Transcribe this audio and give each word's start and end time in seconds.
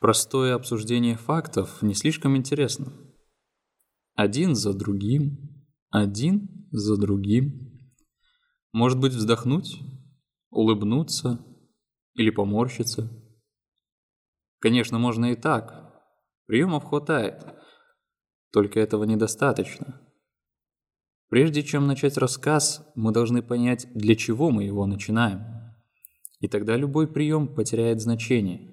Простое 0.00 0.54
обсуждение 0.54 1.14
фактов 1.14 1.82
не 1.82 1.92
слишком 1.92 2.34
интересно. 2.34 2.90
Один 4.14 4.54
за 4.54 4.72
другим, 4.72 5.66
один 5.90 6.68
за 6.72 6.96
другим. 6.96 7.78
Может 8.72 8.98
быть, 8.98 9.12
вздохнуть, 9.12 9.78
улыбнуться 10.48 11.44
или 12.14 12.30
поморщиться. 12.30 13.10
Конечно, 14.58 14.98
можно 14.98 15.32
и 15.32 15.36
так. 15.36 16.02
Приемов 16.46 16.84
хватает. 16.84 17.44
Только 18.52 18.80
этого 18.80 19.04
недостаточно. 19.04 20.00
Прежде 21.28 21.62
чем 21.62 21.86
начать 21.86 22.16
рассказ, 22.16 22.90
мы 22.94 23.12
должны 23.12 23.42
понять, 23.42 23.86
для 23.94 24.16
чего 24.16 24.50
мы 24.50 24.64
его 24.64 24.86
начинаем. 24.86 25.44
И 26.40 26.48
тогда 26.48 26.74
любой 26.76 27.06
прием 27.06 27.54
потеряет 27.54 28.00
значение. 28.00 28.69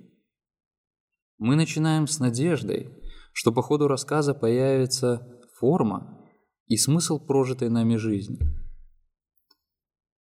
Мы 1.38 1.56
начинаем 1.56 2.08
с 2.08 2.20
надеждой, 2.20 2.90
что 3.32 3.52
по 3.52 3.62
ходу 3.62 3.88
рассказа 3.88 4.34
появится 4.34 5.28
форма 5.60 6.20
и 6.66 6.78
смысл 6.78 7.20
прожитой 7.20 7.70
нами 7.70 7.96
жизни. 7.96 8.40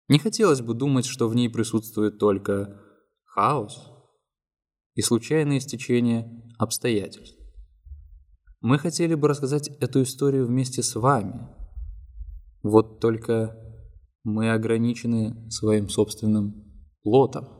Не 0.09 0.19
хотелось 0.19 0.61
бы 0.61 0.75
думать, 0.75 1.07
что 1.07 1.29
в 1.29 1.35
ней 1.35 1.49
присутствует 1.49 2.19
только 2.19 2.81
хаос 3.25 3.93
и 4.95 5.03
случайные 5.03 5.61
стечения 5.61 6.29
обстоятельств. 6.59 7.39
Мы 8.61 8.79
хотели 8.79 9.15
бы 9.15 9.29
рассказать 9.29 9.69
эту 9.69 10.03
историю 10.03 10.47
вместе 10.47 10.83
с 10.83 10.95
вами. 10.95 11.49
Вот 12.63 13.01
только 13.01 13.57
мы 14.23 14.53
ограничены 14.53 15.51
своим 15.51 15.89
собственным 15.89 16.65
плотом. 17.03 17.60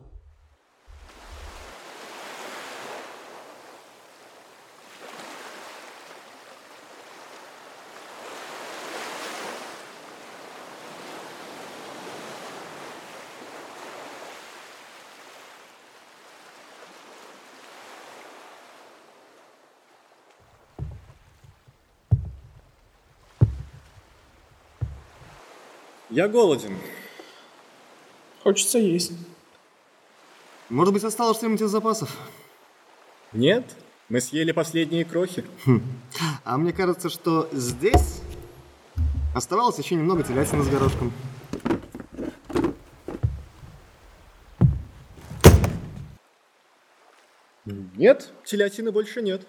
Я 26.21 26.27
голоден. 26.27 26.77
Хочется 28.43 28.77
есть. 28.77 29.11
Может 30.69 30.93
быть, 30.93 31.03
осталось 31.03 31.37
что-нибудь 31.37 31.61
из 31.61 31.71
запасов? 31.71 32.15
Нет, 33.33 33.65
мы 34.07 34.21
съели 34.21 34.51
последние 34.51 35.03
крохи. 35.03 35.43
Хм. 35.65 35.81
А 36.43 36.59
мне 36.59 36.73
кажется, 36.73 37.09
что 37.09 37.49
здесь 37.51 38.21
оставалось 39.33 39.79
еще 39.79 39.95
немного 39.95 40.21
телятины 40.21 40.63
с 40.63 40.67
горошком. 40.67 41.11
Нет, 47.65 48.31
телятины 48.45 48.91
больше 48.91 49.23
нет. 49.23 49.47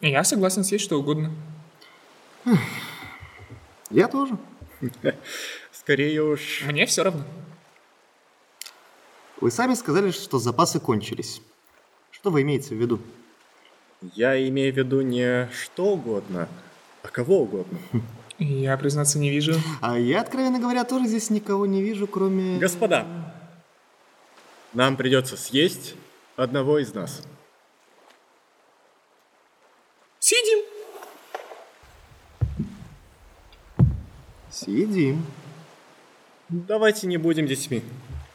Я 0.00 0.24
согласен 0.24 0.64
съесть 0.64 0.84
что 0.84 0.98
угодно. 0.98 1.30
Я 3.90 4.08
тоже. 4.08 4.36
Скорее 5.72 6.22
уж... 6.22 6.62
Мне 6.66 6.86
все 6.86 7.02
равно. 7.02 7.24
Вы 9.40 9.50
сами 9.50 9.74
сказали, 9.74 10.10
что 10.10 10.38
запасы 10.38 10.80
кончились. 10.80 11.42
Что 12.10 12.30
вы 12.30 12.42
имеете 12.42 12.74
в 12.74 12.78
виду? 12.78 13.00
Я 14.14 14.36
имею 14.48 14.72
в 14.72 14.76
виду 14.76 15.00
не 15.00 15.48
что 15.52 15.92
угодно, 15.92 16.48
а 17.02 17.08
кого 17.08 17.42
угодно. 17.42 17.78
Я, 18.38 18.76
признаться, 18.76 19.18
не 19.18 19.30
вижу. 19.30 19.54
А 19.80 19.98
я, 19.98 20.20
откровенно 20.20 20.58
говоря, 20.58 20.84
тоже 20.84 21.06
здесь 21.06 21.30
никого 21.30 21.66
не 21.66 21.82
вижу, 21.82 22.06
кроме... 22.06 22.58
Господа, 22.58 23.06
нам 24.74 24.96
придется 24.96 25.36
съесть 25.36 25.94
одного 26.36 26.78
из 26.78 26.92
нас. 26.92 27.22
Съедим. 34.66 35.24
Давайте 36.48 37.06
не 37.06 37.18
будем 37.18 37.46
детьми. 37.46 37.84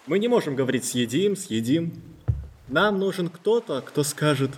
Мы 0.08 0.18
не 0.18 0.30
можем 0.30 0.56
говорить 0.56 0.86
съедим, 0.86 1.36
съедим. 1.36 1.92
Нам 2.70 3.00
нужен 3.00 3.28
кто-то, 3.28 3.82
кто 3.82 4.02
скажет, 4.04 4.52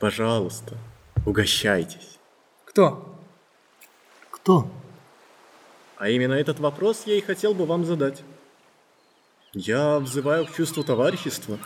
пожалуйста, 0.00 0.78
угощайтесь. 1.26 2.18
Кто? 2.64 3.20
Кто? 4.30 4.70
А 5.98 6.08
именно 6.08 6.32
этот 6.32 6.58
вопрос 6.58 7.02
я 7.04 7.16
и 7.16 7.20
хотел 7.20 7.52
бы 7.52 7.66
вам 7.66 7.84
задать. 7.84 8.22
Я 9.52 9.98
взываю 9.98 10.46
к 10.46 10.54
чувству 10.54 10.82
товарищества. 10.84 11.58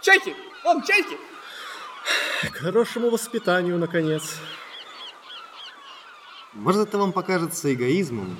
Чайки! 0.00 0.32
Вон, 0.62 0.84
чайки! 0.84 1.16
К 2.52 2.54
хорошему 2.54 3.10
воспитанию, 3.10 3.78
наконец. 3.78 4.36
Может, 6.54 6.88
это 6.88 6.98
вам 6.98 7.12
покажется 7.12 7.72
эгоизмом, 7.72 8.36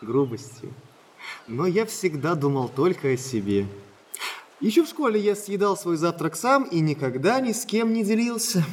грубостью. 0.00 0.72
Но 1.46 1.66
я 1.66 1.86
всегда 1.86 2.34
думал 2.34 2.68
только 2.68 3.08
о 3.12 3.16
себе. 3.16 3.66
Еще 4.60 4.84
в 4.84 4.88
школе 4.88 5.20
я 5.20 5.36
съедал 5.36 5.76
свой 5.76 5.96
завтрак 5.96 6.34
сам 6.34 6.64
и 6.64 6.80
никогда 6.80 7.40
ни 7.40 7.52
с 7.52 7.64
кем 7.64 7.92
не 7.92 8.04
делился. 8.04 8.64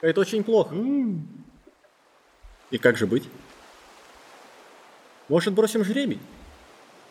Это 0.00 0.20
очень 0.20 0.42
плохо. 0.44 0.74
М, 0.74 1.26
И 2.70 2.78
как 2.78 2.96
же 2.96 3.06
быть? 3.06 3.28
Может, 5.28 5.54
бросим 5.54 5.84
жребий? 5.84 6.20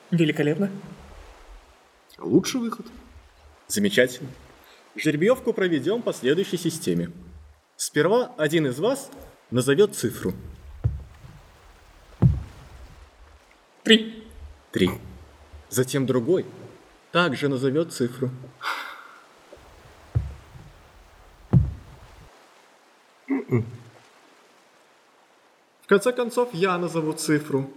Великолепно. 0.09 0.69
Лучший 2.17 2.59
выход. 2.59 2.85
Замечательно. 3.67 4.29
Жеребьевку 4.95 5.53
проведем 5.53 6.01
по 6.01 6.13
следующей 6.13 6.57
системе. 6.57 7.11
Сперва 7.77 8.33
один 8.37 8.67
из 8.67 8.79
вас 8.79 9.09
назовет 9.51 9.95
цифру. 9.95 10.33
Три. 13.83 14.25
Три. 14.71 14.89
Затем 15.69 16.05
другой 16.05 16.45
также 17.11 17.49
назовет 17.49 17.91
цифру. 17.91 18.31
В 23.47 23.63
конце 25.87 26.13
концов, 26.13 26.53
я 26.53 26.77
назову 26.77 27.11
цифру. 27.11 27.69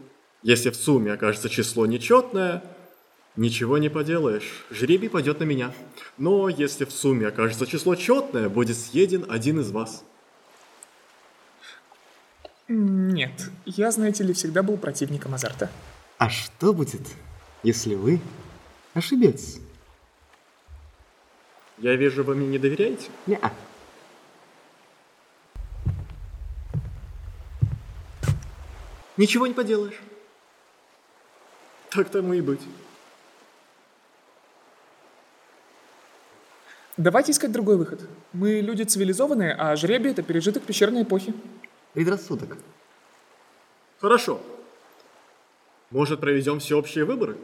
Если 0.42 0.70
в 0.70 0.76
сумме 0.76 1.12
окажется 1.12 1.48
число 1.48 1.84
нечетное, 1.86 2.62
ничего 3.34 3.78
не 3.78 3.88
поделаешь. 3.88 4.64
Жребий 4.70 5.10
пойдет 5.10 5.40
на 5.40 5.44
меня. 5.44 5.74
Но 6.16 6.48
если 6.48 6.84
в 6.84 6.92
сумме 6.92 7.26
окажется 7.26 7.66
число 7.66 7.96
четное, 7.96 8.48
будет 8.48 8.76
съеден 8.76 9.26
один 9.28 9.58
из 9.58 9.72
вас. 9.72 10.04
Нет, 12.68 13.50
я, 13.66 13.90
знаете 13.90 14.24
ли, 14.24 14.32
всегда 14.32 14.62
был 14.62 14.76
противником 14.78 15.34
азарта. 15.34 15.70
А 16.18 16.30
что 16.30 16.72
будет, 16.72 17.02
если 17.62 17.94
вы 17.94 18.20
ошибетесь? 18.94 19.58
Я 21.78 21.96
вижу, 21.96 22.24
вы 22.24 22.34
мне 22.34 22.46
не 22.46 22.58
доверяете? 22.58 23.10
Неа. 23.26 23.52
Ничего 29.16 29.46
не 29.46 29.54
поделаешь. 29.54 30.00
Так 31.90 32.08
тому 32.08 32.32
и 32.32 32.40
быть. 32.40 32.62
Давайте 36.96 37.32
искать 37.32 37.52
другой 37.52 37.76
выход. 37.76 38.08
Мы 38.32 38.60
люди 38.60 38.84
цивилизованные, 38.84 39.52
а 39.52 39.76
жребий— 39.76 40.10
это 40.12 40.22
пережиток 40.22 40.62
пещерной 40.62 41.02
эпохи. 41.02 41.34
Предрассудок. 41.94 42.58
Хорошо. 44.00 44.40
Может, 45.90 46.20
проведем 46.20 46.58
всеобщие 46.58 47.04
выборы? 47.04 47.38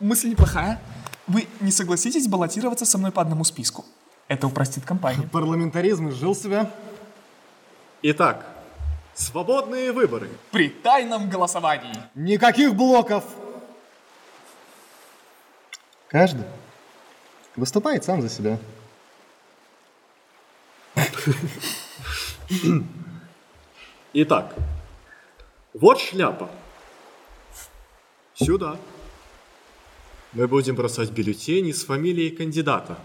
Мысль 0.00 0.28
неплохая. 0.28 0.82
Вы 1.28 1.46
не 1.60 1.70
согласитесь 1.70 2.26
баллотироваться 2.26 2.84
со 2.84 2.98
мной 2.98 3.12
по 3.12 3.22
одному 3.22 3.44
списку? 3.44 3.84
Это 4.28 4.48
упростит 4.48 4.84
компанию. 4.84 5.28
Парламентаризм 5.28 6.08
изжил 6.08 6.34
себя. 6.34 6.70
Итак, 8.02 8.44
свободные 9.14 9.92
выборы. 9.92 10.28
При 10.50 10.68
тайном 10.68 11.30
голосовании. 11.30 11.94
Никаких 12.16 12.74
блоков! 12.74 13.24
Каждый 16.08 16.44
выступает 17.54 18.04
сам 18.04 18.20
за 18.20 18.28
себя. 18.28 18.58
Итак, 24.18 24.54
вот 25.74 26.00
шляпа. 26.00 26.48
Сюда. 28.32 28.78
Мы 30.32 30.48
будем 30.48 30.74
бросать 30.74 31.10
бюллетени 31.10 31.70
с 31.70 31.84
фамилией 31.84 32.30
кандидата. 32.30 32.96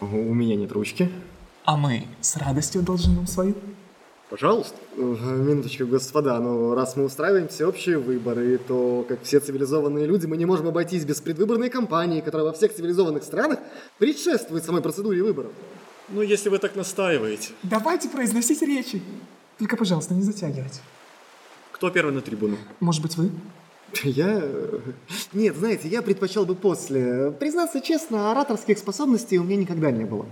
У 0.00 0.06
меня 0.06 0.56
нет 0.56 0.72
ручки. 0.72 1.08
А 1.64 1.76
мы 1.76 2.08
с 2.20 2.36
радостью 2.36 2.82
должны 2.82 3.14
вам 3.14 3.28
свою. 3.28 3.54
Пожалуйста. 4.28 4.76
Минуточку, 4.96 5.86
господа, 5.86 6.40
но 6.40 6.74
раз 6.74 6.96
мы 6.96 7.04
устраиваем 7.04 7.46
всеобщие 7.46 7.98
выборы, 7.98 8.58
то, 8.58 9.06
как 9.08 9.22
все 9.22 9.38
цивилизованные 9.38 10.04
люди, 10.04 10.26
мы 10.26 10.36
не 10.36 10.46
можем 10.46 10.66
обойтись 10.66 11.04
без 11.04 11.20
предвыборной 11.20 11.70
кампании, 11.70 12.22
которая 12.22 12.48
во 12.48 12.52
всех 12.52 12.74
цивилизованных 12.74 13.22
странах 13.22 13.60
предшествует 13.98 14.64
самой 14.64 14.82
процедуре 14.82 15.22
выборов. 15.22 15.52
Ну, 16.10 16.22
если 16.22 16.48
вы 16.48 16.58
так 16.58 16.74
настаиваете. 16.76 17.50
Давайте 17.62 18.08
произносить 18.08 18.62
речи. 18.62 19.02
Только, 19.58 19.76
пожалуйста, 19.76 20.14
не 20.14 20.22
затягивайте. 20.22 20.80
Кто 21.72 21.90
первый 21.90 22.12
на 22.12 22.20
трибуну? 22.20 22.56
Может 22.80 23.02
быть, 23.02 23.16
вы? 23.16 23.30
Я... 24.02 24.42
Нет, 25.32 25.56
знаете, 25.56 25.88
я 25.88 26.02
предпочел 26.02 26.44
бы 26.44 26.54
после. 26.54 27.30
Признаться 27.32 27.80
честно, 27.80 28.30
ораторских 28.30 28.78
способностей 28.78 29.38
у 29.38 29.44
меня 29.44 29.56
никогда 29.56 29.90
не 29.90 30.04
было. 30.04 30.26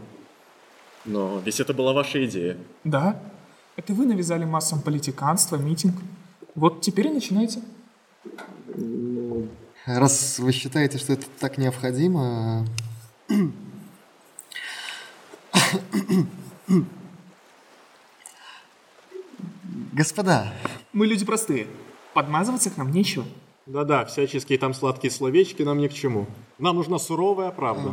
Но 1.05 1.40
ведь 1.44 1.61
это 1.61 1.73
была 1.73 1.93
ваша 1.93 2.25
идея. 2.26 2.56
Да. 2.84 3.20
Это 3.76 3.93
вы 3.93 4.06
навязали 4.06 4.44
массам 4.44 4.81
политиканство, 4.81 5.56
митинг. 5.56 5.94
Вот 6.55 6.81
теперь 6.81 7.08
и 7.08 7.11
начинайте. 7.11 7.61
Раз 9.84 10.38
вы 10.38 10.52
считаете, 10.52 10.99
что 10.99 11.12
это 11.12 11.26
так 11.38 11.58
необходимо... 11.58 12.67
Господа, 19.92 20.52
Мы 20.92 21.06
люди 21.06 21.24
простые. 21.24 21.66
Подмазываться 22.12 22.70
к 22.70 22.76
нам 22.76 22.90
нечего. 22.92 23.24
Да-да, 23.66 24.04
всяческие 24.04 24.58
там 24.58 24.74
сладкие 24.74 25.10
словечки 25.10 25.62
нам 25.62 25.78
ни 25.78 25.88
к 25.88 25.92
чему. 25.92 26.26
Нам 26.58 26.76
нужна 26.76 26.98
суровая 26.98 27.50
правда. 27.50 27.90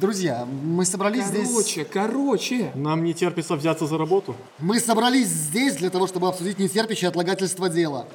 друзья, 0.00 0.46
мы 0.46 0.84
собрались 0.84 1.26
здесь... 1.26 1.48
Короче, 1.48 1.84
короче. 1.84 2.72
Нам 2.74 3.02
не 3.02 3.12
терпится 3.12 3.56
взяться 3.56 3.86
за 3.86 3.98
работу. 3.98 4.36
Мы 4.58 4.78
собрались 4.78 5.28
здесь 5.28 5.76
для 5.76 5.90
того, 5.90 6.06
чтобы 6.06 6.28
обсудить 6.28 6.58
нетерпящее 6.58 7.08
отлагательство 7.08 7.68
дела. 7.68 8.06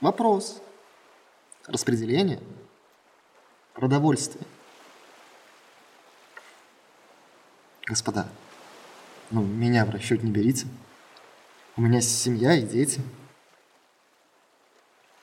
Вопрос. 0.00 0.60
Распределение. 1.66 2.38
Продовольствие. 3.74 4.44
Господа, 7.88 8.28
ну, 9.30 9.42
меня 9.42 9.86
в 9.86 9.90
расчет 9.90 10.22
не 10.22 10.30
берите. 10.30 10.66
У 11.74 11.80
меня 11.80 12.02
семья 12.02 12.54
и 12.54 12.62
дети. 12.62 13.00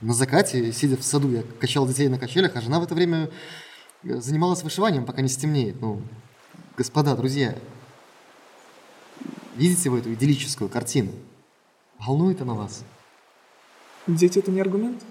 На 0.02 0.14
закате, 0.14 0.72
сидя 0.72 0.98
в 0.98 1.04
саду, 1.04 1.32
я 1.32 1.44
качал 1.60 1.88
детей 1.88 2.08
на 2.08 2.18
качелях, 2.18 2.56
а 2.56 2.62
жена 2.62 2.80
в 2.80 2.84
это 2.84 2.96
время 2.96 3.30
э, 4.04 4.16
занималась 4.20 4.64
вышиванием, 4.64 5.06
пока 5.06 5.22
не 5.22 5.28
стемнеет. 5.28 5.80
Ну, 5.80 6.02
господа, 6.76 7.16
друзья, 7.16 7.56
видите 9.56 9.92
вы 9.92 10.00
эту 10.00 10.14
идиллическую 10.14 10.68
картину? 10.68 11.12
Волнует 12.00 12.42
она 12.42 12.56
вас? 12.56 12.84
Дети 14.08 14.40
это 14.40 14.50
не 14.50 14.60
аргумент? 14.60 15.04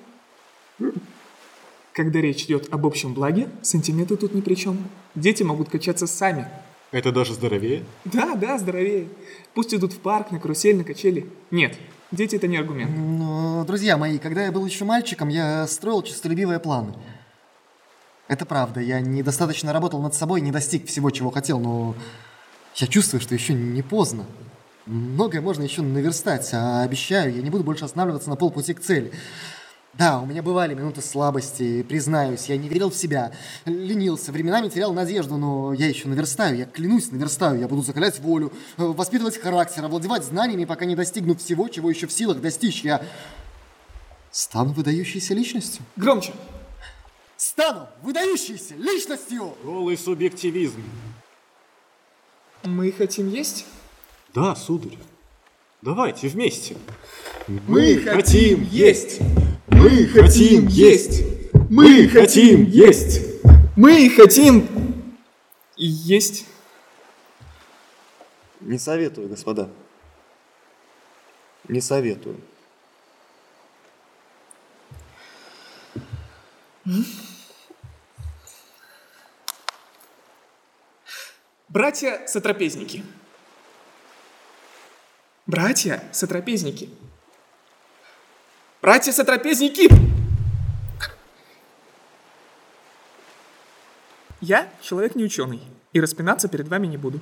Когда 1.92 2.20
речь 2.20 2.44
идет 2.44 2.72
об 2.74 2.84
общем 2.84 3.14
благе, 3.14 3.48
сантименты 3.62 4.16
тут 4.16 4.34
ни 4.34 4.40
при 4.40 4.56
чем. 4.56 4.88
Дети 5.14 5.44
могут 5.44 5.70
качаться 5.70 6.08
сами. 6.08 6.48
Это 6.94 7.10
даже 7.10 7.34
здоровее. 7.34 7.82
Да, 8.04 8.36
да, 8.36 8.56
здоровее. 8.56 9.08
Пусть 9.52 9.74
идут 9.74 9.92
в 9.92 9.98
парк, 9.98 10.30
на 10.30 10.38
карусель, 10.38 10.76
на 10.76 10.84
качели. 10.84 11.28
Нет, 11.50 11.76
дети 12.12 12.36
это 12.36 12.46
не 12.46 12.56
аргумент. 12.56 12.92
Но, 12.96 13.64
друзья 13.66 13.96
мои, 13.96 14.18
когда 14.18 14.44
я 14.44 14.52
был 14.52 14.64
еще 14.64 14.84
мальчиком, 14.84 15.28
я 15.28 15.66
строил 15.66 16.02
честолюбивые 16.02 16.60
планы. 16.60 16.94
Это 18.28 18.46
правда, 18.46 18.78
я 18.78 19.00
недостаточно 19.00 19.72
работал 19.72 20.00
над 20.00 20.14
собой, 20.14 20.40
не 20.40 20.52
достиг 20.52 20.86
всего, 20.86 21.10
чего 21.10 21.32
хотел, 21.32 21.58
но 21.58 21.96
я 22.76 22.86
чувствую, 22.86 23.20
что 23.20 23.34
еще 23.34 23.54
не 23.54 23.82
поздно. 23.82 24.24
Многое 24.86 25.40
можно 25.40 25.64
еще 25.64 25.82
наверстать, 25.82 26.48
а 26.52 26.84
обещаю, 26.84 27.34
я 27.34 27.42
не 27.42 27.50
буду 27.50 27.64
больше 27.64 27.86
останавливаться 27.86 28.30
на 28.30 28.36
полпути 28.36 28.72
к 28.72 28.80
цели. 28.80 29.10
Да, 29.96 30.18
у 30.20 30.26
меня 30.26 30.42
бывали 30.42 30.74
минуты 30.74 31.00
слабости, 31.02 31.84
признаюсь, 31.84 32.46
я 32.46 32.56
не 32.56 32.68
верил 32.68 32.90
в 32.90 32.96
себя, 32.96 33.30
ленился, 33.64 34.32
временами 34.32 34.68
терял 34.68 34.92
надежду, 34.92 35.36
но 35.36 35.72
я 35.72 35.86
еще 35.86 36.08
наверстаю, 36.08 36.56
я 36.56 36.64
клянусь, 36.64 37.12
наверстаю, 37.12 37.60
я 37.60 37.68
буду 37.68 37.82
закалять 37.82 38.18
волю, 38.18 38.52
э, 38.76 38.82
воспитывать 38.82 39.40
характер, 39.40 39.84
овладевать 39.84 40.24
знаниями, 40.24 40.64
пока 40.64 40.84
не 40.84 40.96
достигну 40.96 41.36
всего, 41.36 41.68
чего 41.68 41.90
еще 41.90 42.08
в 42.08 42.12
силах 42.12 42.40
достичь. 42.40 42.82
Я 42.82 43.02
стану 44.32 44.72
выдающейся 44.72 45.32
личностью. 45.32 45.84
Громче. 45.94 46.32
Стану 47.36 47.86
выдающейся 48.02 48.74
личностью! 48.74 49.54
Голый 49.62 49.96
субъективизм. 49.96 50.82
Мы 52.64 52.90
хотим 52.90 53.28
есть? 53.28 53.66
Да, 54.34 54.56
сударь. 54.56 54.98
Давайте 55.82 56.26
вместе. 56.26 56.76
Мы 57.46 57.98
хотим 57.98 58.64
есть! 58.64 59.20
Мы 59.84 60.06
хотим 60.06 60.66
есть! 60.66 61.24
Мы 61.68 62.08
хотим 62.08 62.64
есть! 62.64 63.20
Мы 63.76 64.08
хотим 64.08 65.14
есть. 65.76 66.46
Не 68.60 68.78
советую, 68.78 69.28
господа. 69.28 69.68
Не 71.68 71.82
советую. 71.82 72.40
Братья-сотрапезники. 81.68 83.04
Братья-сотрапезники. 85.44 86.88
Братья-сотрапезники! 88.84 89.88
Я 94.42 94.70
человек 94.82 95.14
не 95.14 95.24
ученый, 95.24 95.62
и 95.94 96.02
распинаться 96.02 96.48
перед 96.48 96.68
вами 96.68 96.86
не 96.86 96.98
буду. 96.98 97.18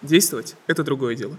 Действовать– 0.00 0.56
это 0.66 0.82
другое 0.82 1.14
дело. 1.14 1.36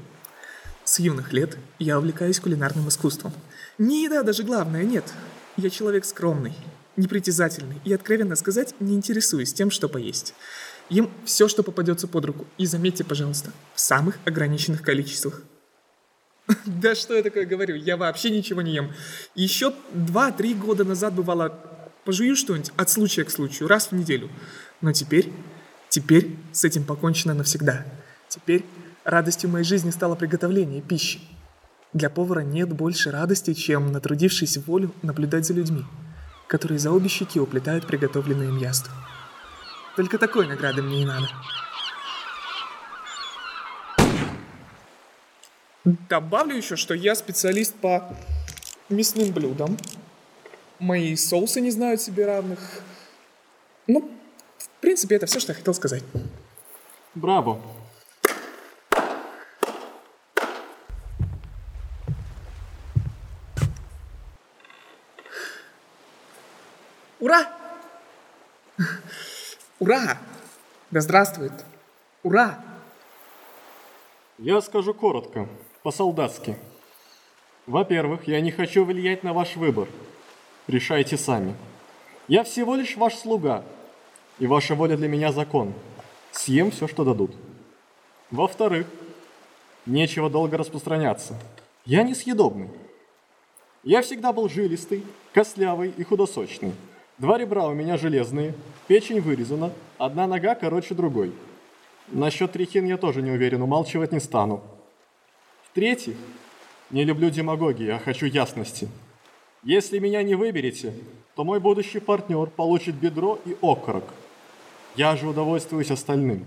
С 0.84 1.00
юных 1.00 1.34
лет 1.34 1.58
я 1.80 1.98
увлекаюсь 1.98 2.40
кулинарным 2.40 2.90
искусством. 2.90 3.34
Не 3.80 4.04
еда 4.04 4.22
даже 4.22 4.44
главное, 4.44 4.84
нет. 4.84 5.12
Я 5.58 5.72
человек 5.72 6.06
скромный, 6.06 6.54
непритязательный 6.96 7.82
и, 7.86 7.92
откровенно 7.92 8.36
сказать, 8.36 8.76
не 8.80 8.94
интересуюсь 8.94 9.52
тем, 9.52 9.72
что 9.72 9.90
поесть. 9.90 10.36
Ем 10.90 11.10
все, 11.26 11.48
что 11.48 11.64
попадется 11.64 12.08
под 12.08 12.26
руку. 12.26 12.46
И 12.60 12.68
заметьте, 12.68 13.04
пожалуйста, 13.04 13.52
в 13.74 13.80
самых 13.80 14.20
ограниченных 14.26 14.84
количествах. 14.84 15.42
Да 16.66 16.96
что 16.96 17.16
я 17.16 17.24
такое 17.24 17.46
говорю? 17.46 17.76
Я 17.76 17.98
вообще 17.98 18.30
ничего 18.30 18.62
не 18.62 18.74
ем. 18.74 18.92
Еще 19.36 19.74
2-3 19.94 20.56
года 20.56 20.84
назад 20.84 21.14
бывало, 21.14 21.50
пожую 22.06 22.36
что-нибудь 22.36 22.72
от 22.76 22.90
случая 22.90 23.24
к 23.24 23.32
случаю, 23.32 23.68
раз 23.68 23.88
в 23.88 23.92
неделю. 23.94 24.30
Но 24.82 24.94
теперь, 24.94 25.32
теперь 25.90 26.36
с 26.52 26.64
этим 26.64 26.84
покончено 26.84 27.34
навсегда. 27.34 27.86
Теперь 28.28 28.66
радостью 29.04 29.50
моей 29.50 29.66
жизни 29.66 29.92
стало 29.92 30.16
приготовление 30.16 30.82
пищи. 30.82 31.20
Для 31.94 32.10
повара 32.10 32.42
нет 32.42 32.72
больше 32.72 33.10
радости, 33.10 33.54
чем, 33.54 33.92
натрудившись 33.92 34.58
в 34.58 34.66
волю, 34.66 34.94
наблюдать 35.02 35.46
за 35.46 35.54
людьми, 35.54 35.84
которые 36.48 36.78
за 36.78 36.92
обе 36.92 37.10
щеки 37.10 37.40
уплетают 37.40 37.88
приготовленное 37.88 38.48
им 38.48 38.58
яство. 38.58 38.94
Только 39.96 40.20
такой 40.20 40.48
награды 40.48 40.84
мне 40.84 41.02
и 41.02 41.06
надо. 41.06 41.28
Добавлю 45.86 46.56
еще, 46.56 46.76
что 46.76 46.94
я 46.94 47.16
специалист 47.16 47.74
по 47.74 48.16
мясным 48.90 49.32
блюдам. 49.32 49.78
Мои 50.80 51.16
соусы 51.16 51.62
не 51.62 51.72
знают 51.72 52.02
себе 52.02 52.26
равных. 52.26 52.60
Ну, 53.88 54.12
в 54.58 54.70
принципе, 54.82 55.16
это 55.16 55.26
все, 55.26 55.40
что 55.40 55.52
я 55.52 55.58
хотел 55.58 55.74
сказать. 55.74 56.04
Браво. 57.16 57.62
Ура! 67.20 67.52
Ура! 69.80 70.18
Да 70.92 71.02
здравствует! 71.02 71.54
Ура! 72.24 72.64
Я 74.38 74.62
скажу 74.62 74.94
коротко, 74.94 75.50
по-солдатски. 75.84 76.58
Во-первых, 77.66 78.28
я 78.28 78.42
не 78.42 78.52
хочу 78.52 78.84
влиять 78.84 79.24
на 79.24 79.34
ваш 79.34 79.56
выбор. 79.56 79.88
Решайте 80.68 81.18
сами. 81.18 81.56
Я 82.28 82.44
всего 82.44 82.76
лишь 82.76 82.98
ваш 82.98 83.16
слуга, 83.16 83.64
и 84.40 84.48
ваша 84.48 84.76
воля 84.76 84.98
для 84.98 85.08
меня 85.08 85.32
закон. 85.32 85.74
Съем 86.32 86.72
все, 86.72 86.88
что 86.88 87.04
дадут. 87.04 87.32
Во-вторых, 88.32 88.88
нечего 89.86 90.30
долго 90.30 90.58
распространяться. 90.58 91.36
Я 91.86 92.04
несъедобный. 92.04 92.70
Я 93.84 94.02
всегда 94.02 94.34
был 94.34 94.50
жилистый, 94.50 95.04
костлявый 95.34 95.94
и 95.96 96.04
худосочный. 96.04 96.74
Два 97.18 97.38
ребра 97.38 97.66
у 97.68 97.74
меня 97.74 97.98
железные, 97.98 98.54
печень 98.88 99.20
вырезана, 99.20 99.72
одна 99.98 100.28
нога 100.28 100.56
короче 100.56 100.94
другой. 100.94 101.34
Насчет 102.08 102.52
трихин 102.52 102.86
я 102.86 102.98
тоже 102.98 103.22
не 103.22 103.32
уверен, 103.32 103.62
умалчивать 103.62 104.12
не 104.12 104.20
стану. 104.20 104.64
В-третьих, 105.80 106.18
не 106.90 107.06
люблю 107.06 107.30
демагогии, 107.30 107.88
а 107.88 108.00
хочу 108.00 108.26
ясности. 108.26 108.90
Если 109.64 109.98
меня 110.00 110.22
не 110.24 110.36
выберете, 110.36 110.94
то 111.38 111.46
мой 111.46 111.62
будущий 111.62 112.02
партнер 112.02 112.48
получит 112.48 112.96
бедро 112.96 113.40
и 113.46 113.56
окорок. 113.62 114.04
Я 114.98 115.16
же 115.16 115.26
удовольствуюсь 115.26 115.90
остальным. 115.90 116.46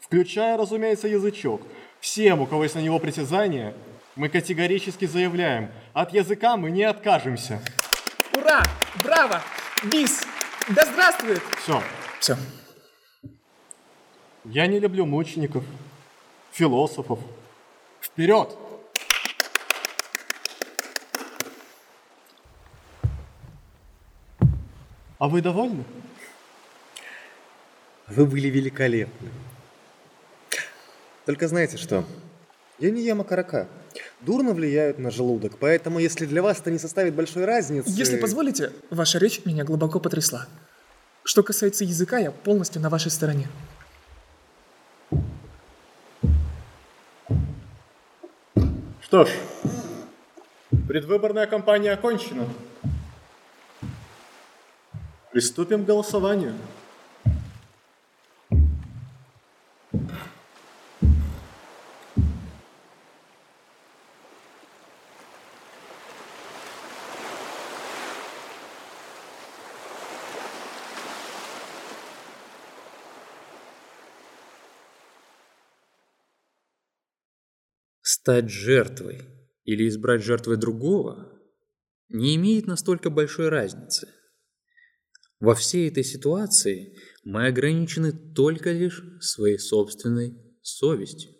Включая, 0.00 0.58
разумеется, 0.58 1.08
язычок. 1.08 1.62
Всем, 1.98 2.42
у 2.42 2.46
кого 2.46 2.64
есть 2.64 2.74
на 2.74 2.80
него 2.80 2.98
притязание, 2.98 3.72
мы 4.16 4.28
категорически 4.28 5.06
заявляем, 5.06 5.70
от 5.94 6.12
языка 6.12 6.58
мы 6.58 6.70
не 6.70 6.82
откажемся. 6.82 7.62
Ура! 8.36 8.62
Браво! 9.02 9.40
Бис! 9.90 10.26
Да 10.68 10.84
здравствует! 10.84 11.40
Все. 11.62 11.82
Все. 12.20 12.36
Я 14.44 14.66
не 14.66 14.78
люблю 14.78 15.06
мучеников, 15.06 15.64
философов. 16.52 17.18
Вперед! 18.02 18.54
А 25.18 25.28
вы 25.28 25.40
довольны? 25.40 25.84
Вы 28.08 28.26
были 28.26 28.48
великолепны. 28.48 29.30
Только 31.24 31.48
знаете 31.48 31.76
что? 31.76 32.04
Я 32.78 32.90
не 32.90 33.02
ем 33.02 33.20
окорока. 33.20 33.68
Дурно 34.20 34.52
влияют 34.52 34.98
на 34.98 35.10
желудок, 35.10 35.58
поэтому 35.58 35.98
если 35.98 36.26
для 36.26 36.42
вас 36.42 36.60
это 36.60 36.70
не 36.70 36.78
составит 36.78 37.14
большой 37.14 37.44
разницы... 37.44 37.88
Если 37.90 38.16
позволите, 38.16 38.72
ваша 38.90 39.18
речь 39.18 39.44
меня 39.44 39.64
глубоко 39.64 40.00
потрясла. 40.00 40.48
Что 41.22 41.42
касается 41.42 41.84
языка, 41.84 42.18
я 42.18 42.30
полностью 42.30 42.82
на 42.82 42.90
вашей 42.90 43.10
стороне. 43.10 43.48
Что 49.00 49.26
ж, 49.26 49.30
предвыборная 50.88 51.46
кампания 51.46 51.92
окончена. 51.92 52.48
Приступим 55.34 55.82
к 55.82 55.86
голосованию. 55.88 56.54
Стать 78.02 78.48
жертвой 78.48 79.22
или 79.64 79.88
избрать 79.88 80.22
жертвой 80.22 80.58
другого 80.58 81.36
не 82.08 82.36
имеет 82.36 82.68
настолько 82.68 83.10
большой 83.10 83.48
разницы. 83.48 84.08
Во 85.44 85.54
всей 85.54 85.90
этой 85.90 86.04
ситуации 86.04 86.96
мы 87.22 87.48
ограничены 87.48 88.12
только 88.12 88.72
лишь 88.72 89.04
своей 89.20 89.58
собственной 89.58 90.34
совестью. 90.62 91.32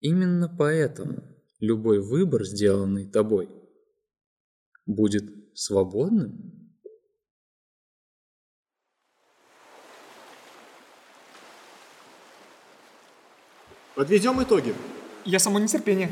Именно 0.00 0.48
поэтому 0.48 1.22
любой 1.60 2.00
выбор, 2.00 2.46
сделанный 2.46 3.04
тобой, 3.10 3.50
будет 4.86 5.24
свободным 5.54 6.72
Подведем 13.94 14.42
итоги. 14.42 14.74
Я 15.26 15.38
само 15.40 15.58
нетерпение. 15.58 16.10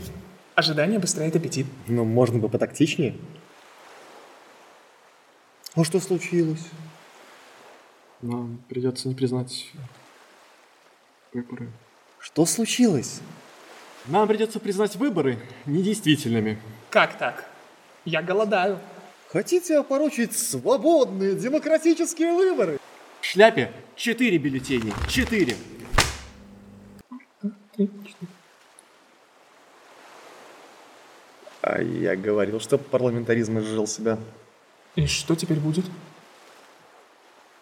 Ожидание 0.57 0.99
обостряет 0.99 1.37
аппетит. 1.37 1.67
Ну, 1.87 2.05
можно 2.05 2.39
бы 2.39 2.51
потактичнее. 2.51 3.17
А 5.77 5.85
что 5.85 6.01
случилось? 6.01 6.65
Нам 8.23 8.65
придется 8.67 9.09
не 9.09 9.15
признать 9.15 9.71
выборы. 11.35 11.69
Что 12.19 12.47
случилось? 12.47 13.21
Нам 14.07 14.27
придется 14.27 14.59
признать 14.59 14.97
выборы 14.97 15.39
недействительными. 15.67 16.59
Как 16.89 17.19
так? 17.19 17.45
Я 18.07 18.23
голодаю. 18.23 18.79
Хотите 19.29 19.79
опорочить 19.79 20.35
свободные 20.35 21.35
демократические 21.35 22.33
выборы? 22.33 22.79
В 23.21 23.27
шляпе 23.27 23.71
четыре 23.97 24.39
бюллетени. 24.39 24.95
Четыре. 25.11 25.57
А 31.61 31.83
я 31.83 32.17
говорил, 32.17 32.61
что 32.61 32.79
парламентаризм 32.79 33.59
изжил 33.59 33.87
себя. 33.87 34.19
И 34.97 35.07
что 35.07 35.37
теперь 35.37 35.61
будет? 35.61 35.85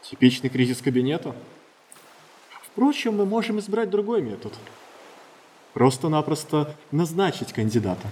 Типичный 0.02 0.50
кризис 0.50 0.80
кабинета. 0.80 1.34
Впрочем, 2.62 3.16
мы 3.16 3.26
можем 3.26 3.58
избрать 3.58 3.90
другой 3.90 4.22
метод. 4.22 4.52
Просто-напросто 5.72 6.74
назначить 6.92 7.52
кандидата. 7.52 8.08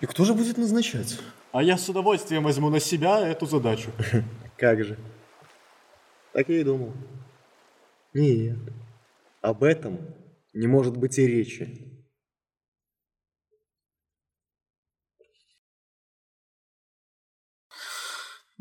И 0.00 0.06
кто 0.06 0.24
же 0.24 0.34
будет 0.34 0.58
назначать? 0.58 1.18
А 1.52 1.62
я 1.62 1.78
с 1.78 1.88
удовольствием 1.88 2.44
возьму 2.44 2.68
на 2.68 2.80
себя 2.80 3.26
эту 3.26 3.46
задачу. 3.46 3.90
Как 4.58 4.84
же? 4.84 4.98
Так 6.32 6.48
я 6.48 6.60
и 6.60 6.64
думал. 6.64 6.92
Нет, 8.12 8.58
об 9.40 9.62
этом 9.62 9.98
не 10.52 10.66
может 10.66 10.96
быть 10.96 11.18
и 11.18 11.26
речи. 11.26 11.91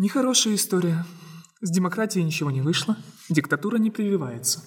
Нехорошая 0.01 0.55
история. 0.55 1.05
С 1.62 1.70
демократией 1.70 2.25
ничего 2.25 2.50
не 2.50 2.62
вышло, 2.62 2.98
диктатура 3.29 3.77
не 3.77 3.91
прививается. 3.91 4.63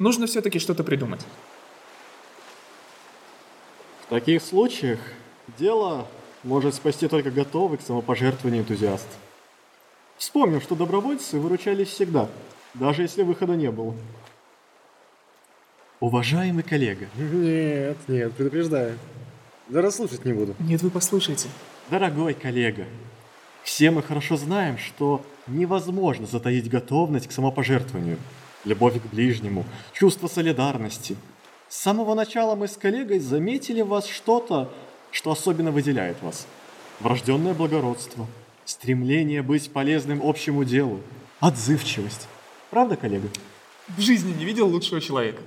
Нужно 0.00 0.26
все-таки 0.26 0.58
что-то 0.58 0.82
придумать. 0.82 1.24
В 4.04 4.08
таких 4.10 4.42
случаях 4.42 4.98
дело 5.56 6.08
может 6.42 6.74
спасти 6.74 7.06
только 7.06 7.30
готовый 7.30 7.78
к 7.78 7.82
самопожертвованию 7.82 8.62
энтузиаст. 8.62 9.06
Вспомним, 10.16 10.60
что 10.60 10.74
добровольцы 10.74 11.38
выручались 11.38 11.90
всегда, 11.90 12.28
даже 12.74 13.02
если 13.02 13.22
выхода 13.22 13.54
не 13.54 13.70
было. 13.70 13.94
Уважаемый 16.00 16.64
коллега, 16.64 17.06
Нет, 17.16 17.98
нет, 18.08 18.32
предупреждаю. 18.32 18.98
Даже 19.68 19.92
слушать 19.92 20.24
не 20.24 20.32
буду. 20.32 20.56
Нет, 20.58 20.82
вы 20.82 20.90
послушайте. 20.90 21.48
дорогой 21.88 22.34
коллега, 22.34 22.84
все 23.62 23.90
мы 23.90 24.02
хорошо 24.02 24.36
знаем, 24.36 24.78
что 24.78 25.24
невозможно 25.46 26.26
затаить 26.26 26.68
готовность 26.68 27.28
к 27.28 27.32
самопожертвованию, 27.32 28.18
любовь 28.64 29.00
к 29.00 29.06
ближнему, 29.06 29.64
чувство 29.92 30.28
солидарности. 30.28 31.16
С 31.68 31.78
самого 31.78 32.14
начала 32.14 32.54
мы 32.54 32.68
с 32.68 32.76
коллегой 32.76 33.18
заметили 33.18 33.80
в 33.80 33.88
вас 33.88 34.06
что-то, 34.06 34.70
что 35.10 35.30
особенно 35.30 35.70
выделяет 35.70 36.20
вас. 36.22 36.46
Врожденное 37.00 37.54
благородство, 37.54 38.26
стремление 38.64 39.42
быть 39.42 39.72
полезным 39.72 40.20
общему 40.22 40.64
делу, 40.64 41.00
отзывчивость. 41.40 42.28
Правда, 42.70 42.96
коллега? 42.96 43.28
В 43.88 44.00
жизни 44.00 44.32
не 44.32 44.44
видел 44.44 44.68
лучшего 44.68 45.00
человека. 45.00 45.42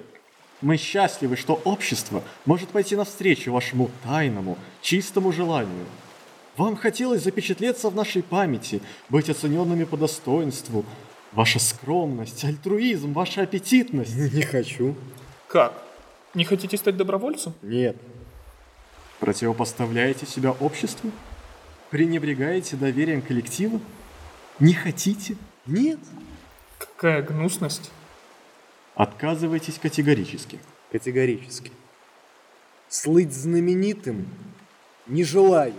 Мы 0.62 0.78
счастливы, 0.78 1.36
что 1.36 1.62
общество 1.64 2.24
может 2.46 2.70
пойти 2.70 2.96
навстречу 2.96 3.52
вашему 3.52 3.90
тайному, 4.04 4.58
чистому 4.82 5.32
желанию. 5.32 5.86
Вам 6.58 6.78
хотелось 6.78 7.24
запечатлеться 7.24 7.90
в 7.90 7.96
нашей 7.96 8.24
памяти, 8.24 8.82
быть 9.10 9.30
оцененными 9.30 9.84
по 9.84 9.98
достоинству. 9.98 10.86
Ваша 11.34 11.60
скромность, 11.60 12.46
альтруизм, 12.46 13.12
ваша 13.12 13.42
аппетитность. 13.42 14.16
Не 14.16 14.42
хочу. 14.42 14.96
Как? 15.50 15.84
Не 16.34 16.46
хотите 16.46 16.78
стать 16.78 16.96
добровольцем? 16.96 17.54
Нет. 17.62 17.98
Противопоставляете 19.20 20.26
себя 20.26 20.52
обществу? 20.52 21.12
Пренебрегаете 21.90 22.78
доверием 22.78 23.22
коллектива? 23.22 23.82
Не 24.60 24.74
хотите? 24.74 25.36
Нет. 25.66 26.00
Какая 26.78 27.22
гнусность. 27.22 27.92
Отказываетесь 28.96 29.78
категорически. 29.78 30.60
Категорически. 30.92 31.72
Слыть 32.88 33.34
знаменитым 33.34 34.28
не 35.08 35.24
желаю. 35.24 35.74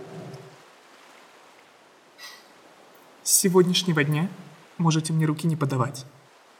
С 3.27 3.31
сегодняшнего 3.31 4.05
дня 4.05 4.29
можете 4.77 5.11
мне 5.11 5.25
руки 5.25 5.47
не 5.47 5.57
подавать. 5.57 6.05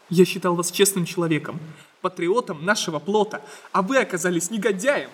Я 0.10 0.26
считал 0.26 0.54
вас 0.54 0.70
честным 0.70 1.06
человеком, 1.06 1.62
патриотом 2.02 2.66
нашего 2.66 3.00
плота, 3.00 3.42
а 3.72 3.82
вы 3.82 3.98
оказались 4.00 4.52
негодяем. 4.52 5.10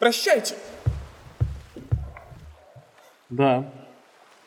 Прощайте! 0.00 0.56
Да, 3.30 3.72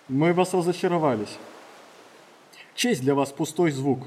мы 0.10 0.34
вас 0.34 0.54
разочаровались. 0.54 1.38
Честь 2.76 3.00
для 3.00 3.16
вас 3.16 3.32
пустой 3.32 3.72
звук. 3.72 4.06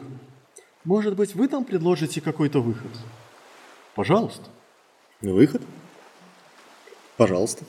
Может 0.85 1.17
быть, 1.17 1.35
вы 1.35 1.49
нам 1.49 1.65
предложите 1.65 2.21
какой-то 2.21 2.61
выход? 2.61 2.91
Пожалуйста. 3.95 4.45
Выход? 5.23 5.63
Пожалуйста. 7.17 7.65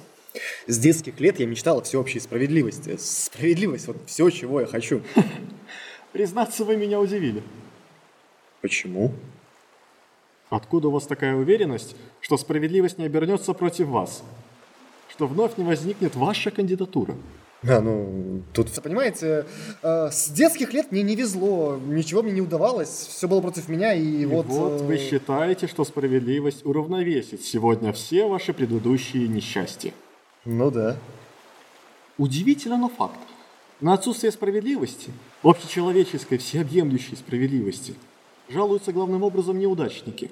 С 0.67 0.77
детских 0.77 1.19
лет 1.19 1.39
я 1.39 1.45
мечтал 1.45 1.79
о 1.79 1.81
всеобщей 1.81 2.19
справедливости. 2.19 2.97
Справедливость, 2.99 3.87
вот 3.87 3.97
все, 4.05 4.29
чего 4.29 4.61
я 4.61 4.67
хочу. 4.67 5.01
Признаться, 6.11 6.63
вы 6.63 6.77
меня 6.77 6.99
удивили. 6.99 7.43
Почему? 8.61 9.11
Откуда 10.49 10.87
у 10.87 10.91
вас 10.91 11.05
такая 11.05 11.35
уверенность, 11.35 11.95
что 12.21 12.37
справедливость 12.37 12.97
не 12.97 13.05
обернется 13.05 13.53
против 13.53 13.87
вас? 13.87 14.23
Что 15.09 15.27
вновь 15.27 15.57
не 15.57 15.63
возникнет 15.63 16.15
ваша 16.15 16.51
кандидатура? 16.51 17.15
А, 17.67 17.81
ну, 17.81 18.43
тут, 18.53 18.71
понимаете, 18.83 19.45
э, 19.81 20.09
с 20.11 20.29
детских 20.29 20.71
лет 20.73 20.91
мне 20.91 21.01
не 21.01 21.15
везло, 21.15 21.79
ничего 21.87 22.21
мне 22.21 22.31
не 22.31 22.41
удавалось, 22.41 22.89
все 22.89 23.27
было 23.27 23.41
против 23.41 23.69
меня, 23.69 23.93
и, 23.93 24.21
И 24.21 24.25
вот... 24.25 24.45
вот, 24.45 24.81
э, 24.81 24.83
вы 24.83 24.97
считаете, 24.97 25.67
что 25.67 25.83
справедливость 25.83 26.65
уравновесит 26.65 27.43
сегодня 27.43 27.91
все 27.91 28.27
ваши 28.27 28.53
предыдущие 28.53 29.27
несчастья. 29.27 29.93
Ну 30.45 30.71
да. 30.71 30.97
Удивительно, 32.17 32.77
но 32.77 32.89
факт. 32.89 33.19
На 33.81 33.93
отсутствие 33.93 34.31
справедливости, 34.31 35.11
общечеловеческой, 35.43 36.37
всеобъемлющей 36.37 37.17
справедливости, 37.17 37.95
жалуются 38.47 38.93
главным 38.93 39.23
образом 39.23 39.59
неудачники. 39.59 40.31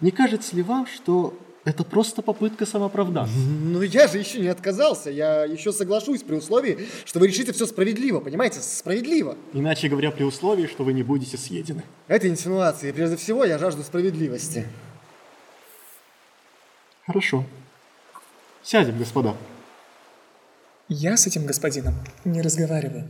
Не 0.00 0.10
кажется 0.10 0.54
ли 0.54 0.62
вам, 0.62 0.86
что 0.86 1.36
это 1.64 1.82
просто 1.82 2.22
попытка 2.22 2.64
самооправдаться? 2.64 3.34
Ну 3.36 3.82
я 3.82 4.06
же 4.06 4.18
еще 4.18 4.38
не 4.38 4.46
отказался, 4.46 5.10
я 5.10 5.44
еще 5.44 5.72
соглашусь 5.72 6.22
при 6.22 6.36
условии, 6.36 6.86
что 7.04 7.18
вы 7.18 7.26
решите 7.26 7.52
все 7.52 7.66
справедливо, 7.66 8.20
понимаете, 8.20 8.60
справедливо. 8.60 9.36
Иначе 9.52 9.88
говоря, 9.88 10.12
при 10.12 10.22
условии, 10.22 10.68
что 10.68 10.84
вы 10.84 10.92
не 10.92 11.02
будете 11.02 11.36
съедены. 11.36 11.82
Это 12.06 12.28
инсинуации, 12.28 12.92
прежде 12.92 13.16
всего 13.16 13.44
я 13.44 13.58
жажду 13.58 13.82
справедливости. 13.82 14.68
Хорошо. 17.04 17.44
Сядем, 18.66 18.98
господа. 18.98 19.36
Я 20.88 21.16
с 21.16 21.28
этим 21.28 21.46
господином 21.46 21.94
не 22.24 22.42
разговариваю. 22.42 23.08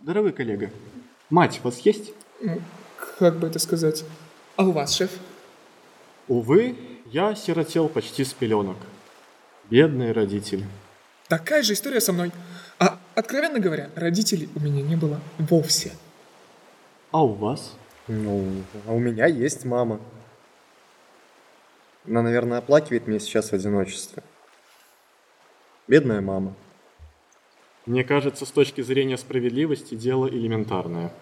Дорогой 0.00 0.32
коллега, 0.32 0.68
мать 1.30 1.60
у 1.62 1.68
вас 1.68 1.78
есть? 1.86 2.10
Как 3.20 3.38
бы 3.38 3.46
это 3.46 3.60
сказать? 3.60 4.04
А 4.56 4.64
у 4.64 4.72
вас, 4.72 4.92
шеф? 4.92 5.12
Увы, 6.26 6.74
я 7.12 7.36
сиротел 7.36 7.88
почти 7.88 8.24
с 8.24 8.32
пеленок. 8.32 8.76
Бедные 9.70 10.10
родители. 10.10 10.66
Такая 11.28 11.62
же 11.62 11.74
история 11.74 12.00
со 12.00 12.12
мной. 12.12 12.32
А, 12.80 12.98
откровенно 13.14 13.60
говоря, 13.60 13.90
родителей 13.94 14.48
у 14.56 14.58
меня 14.58 14.82
не 14.82 14.96
было 14.96 15.20
вовсе. 15.38 15.92
А 17.12 17.22
у 17.22 17.28
вас? 17.28 17.76
Ну, 18.08 18.64
а 18.88 18.92
у 18.92 18.98
меня 18.98 19.26
есть 19.26 19.64
мама. 19.64 20.00
Она, 22.08 22.22
наверное, 22.22 22.58
оплакивает 22.58 23.06
меня 23.06 23.20
сейчас 23.20 23.50
в 23.50 23.52
одиночестве. 23.52 24.24
Бедная 25.86 26.22
мама. 26.22 26.54
Мне 27.84 28.04
кажется, 28.04 28.46
с 28.46 28.50
точки 28.50 28.80
зрения 28.80 29.18
справедливости 29.18 29.94
дело 29.94 30.26
элементарное. 30.26 31.12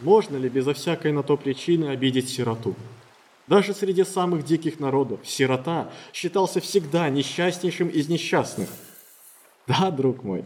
Можно 0.00 0.36
ли 0.36 0.50
безо 0.50 0.74
всякой 0.74 1.12
на 1.12 1.22
то 1.22 1.38
причины 1.38 1.86
обидеть 1.86 2.28
сироту? 2.28 2.74
Даже 3.46 3.72
среди 3.72 4.04
самых 4.04 4.44
диких 4.44 4.78
народов 4.78 5.20
сирота 5.24 5.90
считался 6.12 6.60
всегда 6.60 7.08
несчастнейшим 7.08 7.88
из 7.88 8.08
несчастных. 8.08 8.68
Да, 9.66 9.90
друг 9.90 10.22
мой, 10.22 10.44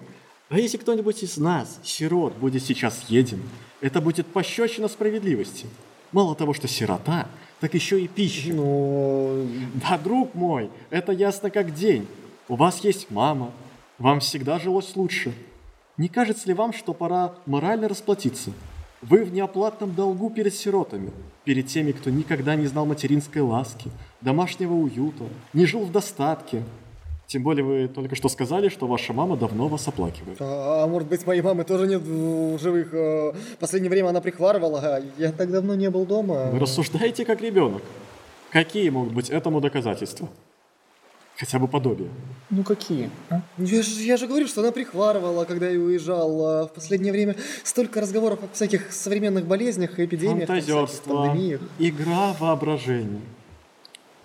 а 0.48 0.60
если 0.60 0.76
кто-нибудь 0.76 1.22
из 1.24 1.36
нас, 1.36 1.80
сирот, 1.82 2.34
будет 2.34 2.62
сейчас 2.62 3.04
съеден, 3.04 3.42
это 3.80 4.00
будет 4.00 4.26
пощечина 4.28 4.86
справедливости. 4.86 5.66
Мало 6.12 6.36
того, 6.36 6.54
что 6.54 6.68
сирота, 6.68 7.28
так 7.58 7.74
еще 7.74 8.00
и 8.00 8.06
пища. 8.06 8.52
Ну, 8.52 9.48
Да, 9.74 9.98
друг 9.98 10.34
мой, 10.34 10.70
это 10.90 11.10
ясно 11.10 11.50
как 11.50 11.74
день. 11.74 12.06
У 12.48 12.56
вас 12.56 12.80
есть 12.84 13.10
мама. 13.10 13.50
Вам 13.98 14.20
всегда 14.20 14.58
жилось 14.58 14.94
лучше. 14.94 15.32
Не 15.96 16.08
кажется 16.08 16.46
ли 16.48 16.54
вам, 16.54 16.72
что 16.72 16.92
пора 16.92 17.34
морально 17.46 17.88
расплатиться? 17.88 18.50
Вы 19.02 19.24
в 19.24 19.32
неоплатном 19.32 19.94
долгу 19.94 20.30
перед 20.30 20.54
сиротами, 20.54 21.10
перед 21.44 21.66
теми, 21.66 21.92
кто 21.92 22.10
никогда 22.10 22.54
не 22.56 22.66
знал 22.66 22.86
материнской 22.86 23.40
ласки, 23.42 23.90
домашнего 24.20 24.72
уюта, 24.74 25.24
не 25.52 25.66
жил 25.66 25.80
в 25.84 25.92
достатке. 25.92 26.62
Тем 27.26 27.42
более 27.42 27.64
вы 27.64 27.88
только 27.88 28.14
что 28.14 28.28
сказали, 28.28 28.68
что 28.68 28.86
ваша 28.86 29.12
мама 29.12 29.36
давно 29.36 29.66
вас 29.68 29.88
оплакивает. 29.88 30.38
а, 30.40 30.84
а 30.84 30.86
может 30.86 31.08
быть, 31.08 31.26
моей 31.26 31.42
мамы 31.42 31.64
тоже 31.64 31.86
нет 31.88 32.02
в 32.02 32.58
живых. 32.58 32.94
э, 32.94 33.32
В 33.32 33.56
последнее 33.58 33.90
время 33.90 34.10
она 34.10 34.20
прихварывала, 34.20 35.02
я 35.18 35.32
так 35.32 35.50
давно 35.50 35.74
не 35.74 35.90
был 35.90 36.06
дома. 36.06 36.50
Вы 36.52 36.60
рассуждаете 36.60 37.24
как 37.24 37.40
ребенок. 37.40 37.82
Какие 38.50 38.90
могут 38.90 39.12
быть 39.12 39.28
этому 39.28 39.60
доказательства? 39.60 40.28
Хотя 41.38 41.58
бы 41.58 41.68
подобие. 41.68 42.08
Ну 42.48 42.62
какие? 42.62 43.10
а? 43.28 43.42
Я 43.58 43.82
же, 43.82 44.00
я 44.00 44.16
же 44.16 44.26
говорю, 44.26 44.46
что 44.48 44.62
она 44.62 44.72
прихварывала, 44.72 45.44
когда 45.44 45.68
я 45.68 45.78
уезжал. 45.78 46.66
В 46.66 46.70
последнее 46.74 47.12
время 47.12 47.36
столько 47.62 48.00
разговоров 48.00 48.42
о 48.42 48.48
всяких 48.54 48.90
современных 48.92 49.46
болезнях, 49.46 49.98
эпидемиях, 49.98 50.46
там, 50.46 50.60
всяких 50.60 51.02
пандемиях. 51.02 51.60
игра 51.78 52.32
воображения. 52.38 53.20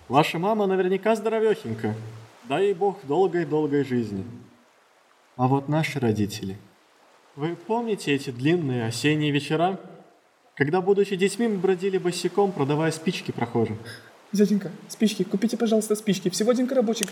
Ваша 0.08 0.38
мама 0.38 0.66
наверняка 0.66 1.14
здоровехенька. 1.14 1.94
Дай 2.48 2.64
ей 2.66 2.74
Бог 2.74 2.98
долгой-долгой 3.06 3.84
жизни. 3.84 4.24
А 5.36 5.48
вот 5.48 5.68
наши 5.68 6.00
родители. 6.00 6.56
Вы 7.36 7.56
помните 7.56 8.12
эти 8.12 8.30
длинные 8.30 8.86
осенние 8.86 9.30
вечера? 9.30 9.78
Когда, 10.54 10.80
будучи 10.80 11.16
детьми, 11.16 11.48
мы 11.48 11.56
бродили 11.56 11.98
босиком, 11.98 12.52
продавая 12.52 12.90
спички 12.90 13.32
прохожим. 13.32 13.78
Дяденька, 14.32 14.70
спички, 14.88 15.24
купите, 15.24 15.56
пожалуйста, 15.58 15.94
спички. 15.94 16.30
Всего 16.30 16.50
один 16.52 16.66
коробочек. 16.66 17.08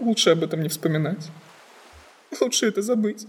Лучше 0.00 0.30
об 0.30 0.42
этом 0.42 0.62
не 0.62 0.68
вспоминать. 0.68 1.30
Лучше 2.40 2.66
это 2.66 2.82
забыть. 2.82 3.26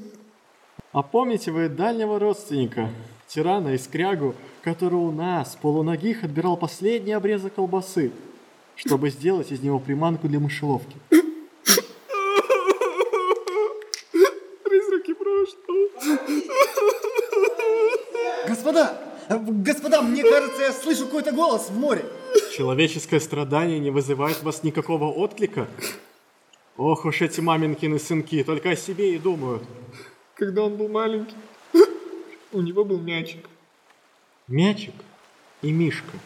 А 0.91 1.03
помните 1.03 1.51
вы 1.51 1.69
дальнего 1.69 2.17
родственника, 2.19 2.89
тирана 3.27 3.75
и 3.75 3.77
скрягу, 3.77 4.33
который 4.63 4.95
у 4.95 5.11
нас, 5.11 5.55
полуногих, 5.61 6.23
отбирал 6.23 6.57
последний 6.57 7.13
обрезок 7.13 7.53
колбасы, 7.53 8.11
чтобы 8.75 9.11
сделать 9.11 9.51
из 9.51 9.61
него 9.61 9.79
приманку 9.79 10.27
для 10.27 10.39
мышеловки? 10.39 10.97
Призраки 14.63 15.13
прошлого. 15.13 15.89
Господа! 18.47 19.04
Господа, 19.29 20.01
мне 20.01 20.23
кажется, 20.23 20.61
я 20.61 20.71
слышу 20.71 21.05
какой-то 21.05 21.31
голос 21.31 21.69
в 21.69 21.77
море. 21.77 22.05
Человеческое 22.55 23.19
страдание 23.19 23.79
не 23.79 23.89
вызывает 23.89 24.37
в 24.37 24.43
вас 24.43 24.63
никакого 24.63 25.05
отклика? 25.05 25.67
Ох 26.77 27.05
уж 27.05 27.21
эти 27.21 27.39
маминкины 27.39 27.99
сынки, 27.99 28.43
только 28.43 28.71
о 28.71 28.75
себе 28.75 29.15
и 29.15 29.17
думают. 29.17 29.63
Когда 30.35 30.63
он 30.63 30.75
был 30.75 30.89
маленький, 30.89 31.35
у 32.51 32.61
него 32.61 32.83
был 32.83 32.99
мячик. 32.99 33.47
Мячик 34.47 34.93
и 35.61 35.71
Мишка. 35.71 36.17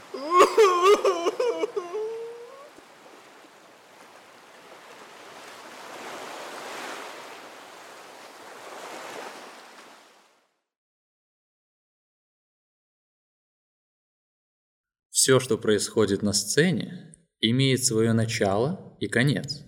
Все, 15.21 15.41
что 15.41 15.58
происходит 15.58 16.21
на 16.21 16.32
сцене, 16.32 17.13
имеет 17.41 17.84
свое 17.84 18.13
начало 18.13 18.95
и 19.01 19.10
конец. 19.10 19.63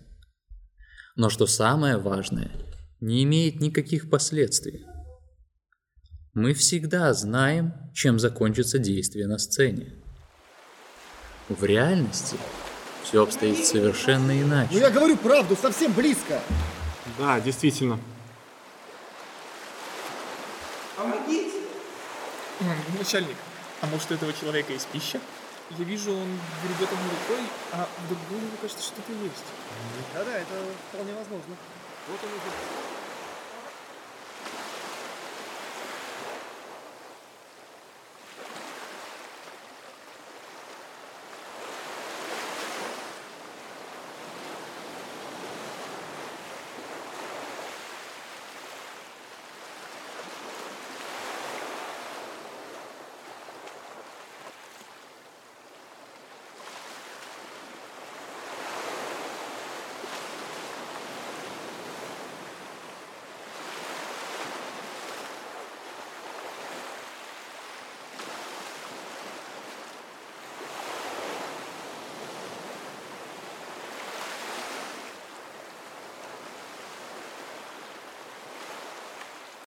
Но 1.18 1.30
что 1.30 1.46
самое 1.46 1.98
важное, 1.98 2.50
не 3.02 3.22
имеет 3.26 3.60
никаких 3.60 4.10
последствий. 4.10 4.86
Мы 6.34 6.54
всегда 6.54 7.14
знаем, 7.14 7.74
чем 7.94 8.18
закончится 8.18 8.80
действие 8.80 9.28
на 9.28 9.38
сцене. 9.40 9.92
В 11.50 11.62
реальности 11.66 12.38
все 13.04 13.22
обстоит 13.22 13.66
совершенно 13.66 14.34
Ну 14.34 14.42
иначе. 14.44 14.80
я 14.80 14.90
говорю 14.90 15.18
правду, 15.18 15.58
совсем 15.62 15.92
близко. 15.92 16.42
Да, 17.20 17.42
действительно. 17.42 18.00
М, 22.62 22.74
Начальник, 22.98 23.36
а 23.82 23.88
может 23.88 24.12
у 24.12 24.14
этого 24.14 24.34
человека 24.34 24.74
есть 24.74 24.88
пища? 24.88 25.20
Я 25.78 25.86
вижу, 25.86 26.12
он 26.12 26.40
гребет 26.64 26.92
одной 26.92 27.10
рукой, 27.10 27.46
а 27.72 27.88
в 27.88 28.08
другой, 28.08 28.42
мне 28.42 28.58
кажется, 28.62 28.84
что-то 28.84 29.12
есть. 29.12 29.46
Да-да, 30.14 30.38
это 30.38 30.54
вполне 30.90 31.14
возможно. 31.14 31.56
Вот 32.08 32.20
он 32.24 32.30
уже. 32.30 32.91